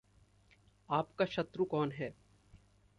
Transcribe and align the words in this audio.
आपका 0.89 1.25
शत्रु 1.25 1.65
कौन 1.65 1.91
है? 1.91 2.13